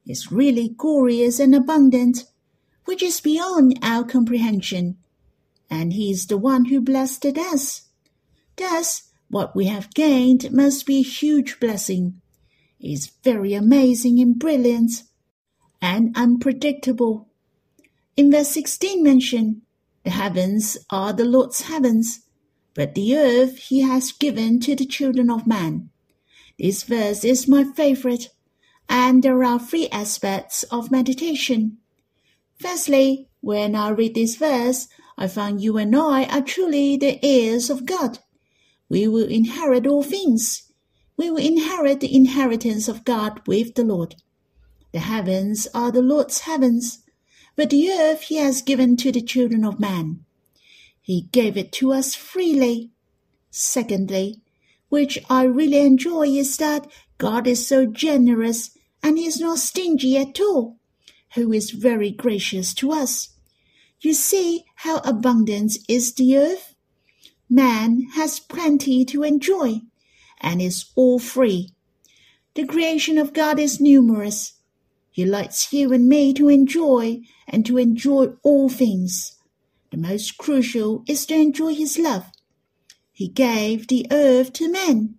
It's 0.06 0.32
really 0.32 0.70
glorious 0.70 1.40
and 1.40 1.56
abundant, 1.56 2.26
which 2.86 3.02
is 3.02 3.22
beyond 3.22 3.80
our 3.82 4.04
comprehension. 4.04 4.98
And 5.70 5.94
He 5.94 6.12
is 6.12 6.28
the 6.28 6.38
one 6.38 6.66
who 6.66 6.82
blessed 6.82 7.26
us. 7.26 7.88
Thus, 8.56 9.10
what 9.30 9.56
we 9.56 9.66
have 9.66 9.94
gained 9.94 10.52
must 10.52 10.86
be 10.86 11.00
a 11.00 11.04
huge 11.04 11.60
blessing. 11.60 12.22
It's 12.80 13.08
very 13.24 13.54
amazing 13.54 14.20
and 14.20 14.38
brilliant 14.38 15.04
and 15.82 16.16
unpredictable. 16.16 17.29
In 18.20 18.32
verse 18.32 18.50
16 18.50 19.02
mentioned, 19.02 19.62
the 20.04 20.10
heavens 20.10 20.78
are 20.90 21.14
the 21.14 21.24
Lord's 21.24 21.62
heavens, 21.62 22.26
but 22.74 22.94
the 22.94 23.16
earth 23.16 23.58
he 23.70 23.80
has 23.80 24.12
given 24.12 24.60
to 24.60 24.76
the 24.76 24.86
children 24.86 25.30
of 25.30 25.48
man. 25.48 25.90
This 26.60 26.84
verse 26.84 27.24
is 27.24 27.48
my 27.48 27.64
favorite, 27.64 28.28
and 28.90 29.24
there 29.24 29.42
are 29.46 29.58
three 29.58 29.88
aspects 29.88 30.64
of 30.64 30.92
meditation. 30.92 31.78
Firstly, 32.60 33.30
when 33.40 33.74
I 33.74 33.88
read 33.92 34.16
this 34.16 34.36
verse, 34.36 34.90
I 35.18 35.30
find 35.30 35.62
you 35.62 35.78
and 35.78 35.96
I 35.96 36.26
are 36.26 36.42
truly 36.42 36.98
the 36.98 37.24
heirs 37.24 37.70
of 37.70 37.86
God. 37.86 38.20
We 38.90 39.08
will 39.08 39.30
inherit 39.30 39.88
all 39.88 40.04
things. 40.04 40.70
We 41.16 41.30
will 41.30 41.38
inherit 41.38 42.02
the 42.02 42.14
inheritance 42.14 42.90
of 42.90 43.06
God 43.06 43.40
with 43.48 43.76
the 43.76 43.86
Lord. 43.86 44.16
The 44.92 45.00
heavens 45.00 45.70
are 45.74 45.94
the 45.94 46.02
Lord's 46.02 46.40
heavens, 46.42 47.06
but 47.60 47.72
the 47.72 47.92
earth 47.92 48.22
he 48.22 48.38
has 48.38 48.62
given 48.62 48.96
to 48.96 49.12
the 49.12 49.22
children 49.22 49.66
of 49.66 49.82
man. 49.82 50.24
He 51.02 51.28
gave 51.34 51.58
it 51.58 51.74
to 51.74 51.92
us 51.92 52.16
freely. 52.16 52.92
Secondly, 53.52 54.40
which 54.88 55.20
I 55.30 55.44
really 55.44 55.80
enjoy 55.80 56.28
is 56.28 56.56
that 56.56 56.88
God 57.18 57.48
is 57.48 57.68
so 57.68 57.86
generous 57.86 58.72
and 59.04 59.18
he 59.18 59.26
is 59.26 59.42
not 59.42 59.60
stingy 59.60 60.16
at 60.16 60.40
all, 60.40 60.78
who 61.36 61.52
is 61.52 61.72
very 61.72 62.12
gracious 62.12 62.74
to 62.76 62.94
us. 62.94 63.36
You 64.00 64.14
see 64.14 64.64
how 64.76 65.00
abundant 65.00 65.80
is 65.90 66.14
the 66.14 66.38
earth? 66.38 66.76
Man 67.50 68.04
has 68.14 68.40
plenty 68.40 69.04
to 69.04 69.24
enjoy 69.24 69.82
and 70.40 70.62
is 70.62 70.86
all 70.96 71.20
free. 71.20 71.72
The 72.54 72.66
creation 72.66 73.18
of 73.18 73.34
God 73.34 73.60
is 73.60 73.82
numerous 73.82 74.54
he 75.20 75.26
likes 75.26 75.74
you 75.74 75.92
and 75.92 76.08
me 76.08 76.34
to 76.34 76.48
enjoy 76.48 77.20
and 77.46 77.66
to 77.66 77.78
enjoy 77.78 78.28
all 78.42 78.70
things. 78.70 79.36
The 79.92 79.98
most 79.98 80.38
crucial 80.38 81.04
is 81.10 81.26
to 81.26 81.36
enjoy 81.36 81.76
His 81.76 82.00
love. 82.00 82.32
He 83.12 83.28
gave 83.28 83.90
the 83.90 84.08
earth 84.12 84.54
to 84.54 84.72
man. 84.72 85.16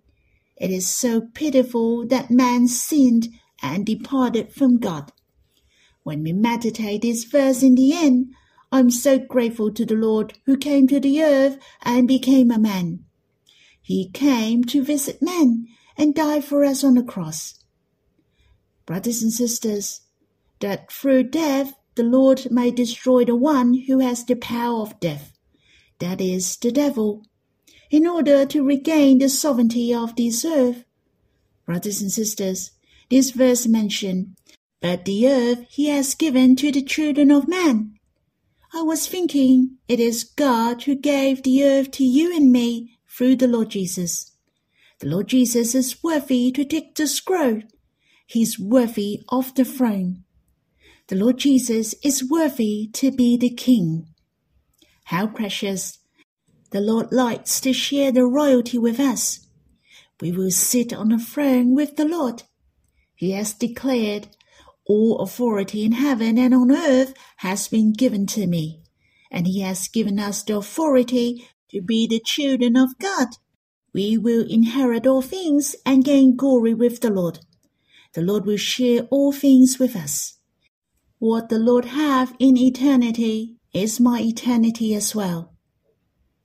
It 0.57 0.71
is 0.71 0.89
so 0.89 1.21
pitiful 1.21 2.07
that 2.07 2.31
man 2.31 2.67
sinned 2.67 3.27
and 3.61 3.85
departed 3.85 4.51
from 4.51 4.79
God. 4.79 5.11
When 6.01 6.23
we 6.23 6.33
meditate 6.33 7.03
this 7.03 7.23
verse 7.23 7.61
in 7.61 7.75
the 7.75 7.93
end, 7.93 8.33
I'm 8.71 8.89
so 8.89 9.19
grateful 9.19 9.71
to 9.71 9.85
the 9.85 9.93
Lord 9.93 10.33
who 10.47 10.57
came 10.57 10.87
to 10.87 10.99
the 10.99 11.21
earth 11.21 11.59
and 11.83 12.07
became 12.07 12.49
a 12.49 12.57
man. 12.57 13.05
He 13.79 14.09
came 14.09 14.63
to 14.63 14.83
visit 14.83 15.21
men 15.21 15.67
and 15.95 16.15
died 16.15 16.43
for 16.43 16.65
us 16.65 16.83
on 16.83 16.95
the 16.95 17.03
cross 17.03 17.60
brothers 18.85 19.21
and 19.21 19.31
sisters, 19.31 20.01
that 20.59 20.91
through 20.91 21.23
death 21.23 21.73
the 21.95 22.03
Lord 22.03 22.49
may 22.51 22.71
destroy 22.71 23.25
the 23.25 23.35
one 23.35 23.73
who 23.87 23.99
has 23.99 24.23
the 24.23 24.35
power 24.35 24.81
of 24.81 24.99
death, 24.99 25.37
that 25.99 26.21
is, 26.21 26.57
the 26.57 26.71
devil, 26.71 27.25
in 27.89 28.07
order 28.07 28.45
to 28.45 28.63
regain 28.63 29.19
the 29.19 29.29
sovereignty 29.29 29.93
of 29.93 30.15
this 30.15 30.45
earth. 30.45 30.85
Brothers 31.65 32.01
and 32.01 32.11
sisters, 32.11 32.71
this 33.09 33.31
verse 33.31 33.67
mentioned, 33.67 34.35
but 34.81 35.05
the 35.05 35.27
earth 35.27 35.65
he 35.69 35.87
has 35.87 36.15
given 36.15 36.55
to 36.55 36.71
the 36.71 36.81
children 36.81 37.29
of 37.29 37.47
man. 37.47 37.95
I 38.73 38.81
was 38.83 39.07
thinking 39.07 39.77
it 39.87 39.99
is 39.99 40.23
God 40.23 40.83
who 40.83 40.95
gave 40.95 41.43
the 41.43 41.65
earth 41.65 41.91
to 41.91 42.05
you 42.05 42.35
and 42.35 42.51
me 42.51 42.97
through 43.07 43.35
the 43.35 43.47
Lord 43.47 43.69
Jesus. 43.69 44.31
The 44.99 45.07
Lord 45.07 45.27
Jesus 45.27 45.75
is 45.75 46.01
worthy 46.01 46.51
to 46.53 46.63
take 46.63 46.95
the 46.95 47.07
scroll 47.07 47.61
He's 48.31 48.57
worthy 48.57 49.23
of 49.27 49.53
the 49.55 49.65
throne. 49.65 50.23
The 51.07 51.17
Lord 51.17 51.37
Jesus 51.37 51.93
is 52.01 52.23
worthy 52.23 52.89
to 52.93 53.11
be 53.11 53.35
the 53.35 53.49
King. 53.49 54.07
How 55.03 55.27
precious! 55.27 55.99
The 56.71 56.79
Lord 56.79 57.11
likes 57.11 57.59
to 57.59 57.73
share 57.73 58.09
the 58.13 58.23
royalty 58.23 58.77
with 58.77 59.01
us. 59.01 59.45
We 60.21 60.31
will 60.31 60.49
sit 60.49 60.93
on 60.93 61.09
the 61.09 61.19
throne 61.19 61.75
with 61.75 61.97
the 61.97 62.05
Lord. 62.05 62.43
He 63.15 63.31
has 63.31 63.51
declared, 63.51 64.29
All 64.85 65.19
authority 65.19 65.83
in 65.83 65.91
heaven 65.91 66.37
and 66.37 66.53
on 66.53 66.71
earth 66.71 67.13
has 67.39 67.67
been 67.67 67.91
given 67.91 68.27
to 68.27 68.47
me, 68.47 68.81
and 69.29 69.45
He 69.45 69.59
has 69.59 69.89
given 69.89 70.19
us 70.19 70.41
the 70.41 70.55
authority 70.55 71.49
to 71.71 71.81
be 71.81 72.07
the 72.07 72.21
children 72.21 72.77
of 72.77 72.97
God. 72.97 73.27
We 73.93 74.17
will 74.17 74.45
inherit 74.49 75.05
all 75.05 75.21
things 75.21 75.75
and 75.85 76.05
gain 76.05 76.37
glory 76.37 76.73
with 76.73 77.01
the 77.01 77.09
Lord. 77.09 77.39
The 78.13 78.21
Lord 78.21 78.45
will 78.45 78.57
share 78.57 79.03
all 79.09 79.31
things 79.31 79.79
with 79.79 79.95
us. 79.95 80.37
What 81.19 81.49
the 81.49 81.59
Lord 81.59 81.85
have 81.85 82.35
in 82.39 82.57
eternity 82.57 83.57
is 83.73 83.99
my 83.99 84.19
eternity 84.19 84.93
as 84.93 85.15
well. 85.15 85.53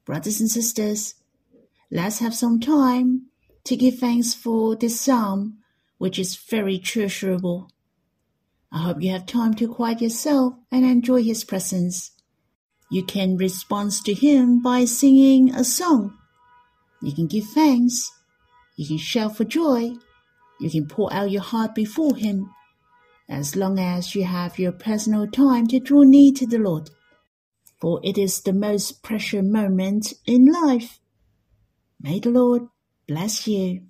Brothers 0.05 0.41
and 0.41 0.51
sisters, 0.51 1.15
let's 1.91 2.21
have 2.21 2.35
some 2.35 2.61
time 2.61 3.27
to 3.65 3.75
give 3.75 3.99
thanks 3.99 4.33
for 4.33 4.77
this 4.77 5.01
psalm, 5.01 5.59
which 5.99 6.19
is 6.19 6.37
very 6.37 6.79
treasurable. 6.79 7.71
I 8.71 8.83
hope 8.83 9.03
you 9.03 9.11
have 9.11 9.27
time 9.27 9.55
to 9.55 9.67
quiet 9.67 10.01
yourself 10.01 10.55
and 10.71 10.85
enjoy 10.85 11.25
His 11.25 11.43
presence. 11.43 12.13
You 12.91 13.03
can 13.03 13.37
respond 13.37 13.91
to 14.05 14.15
Him 14.15 14.63
by 14.63 14.85
singing 14.85 15.53
a 15.53 15.65
song. 15.65 16.17
You 17.03 17.13
can 17.13 17.27
give 17.27 17.47
thanks. 17.47 18.13
You 18.77 18.87
can 18.87 18.99
shout 18.99 19.37
for 19.37 19.45
joy 19.45 19.97
you 20.61 20.71
can 20.71 20.87
pour 20.87 21.13
out 21.13 21.31
your 21.31 21.43
heart 21.43 21.75
before 21.75 22.17
Him 22.17 22.51
as 23.29 23.57
long 23.57 23.79
as 23.79 24.15
you 24.15 24.25
have 24.25 24.59
your 24.59 24.73
personal 24.73 25.27
time 25.27 25.67
to 25.69 25.81
draw 25.81 26.03
near 26.03 26.33
to 26.33 26.47
the 26.47 26.59
Lord, 26.59 26.91
for 27.81 28.01
it 28.05 28.17
is 28.17 28.41
the 28.41 28.53
most 28.53 29.03
precious 29.03 29.45
moment 29.45 30.13
in 30.27 30.47
life. 30.47 31.01
May 32.01 32.21
the 32.21 32.31
Lord 32.31 32.63
bless 33.09 33.47
you. 33.49 33.83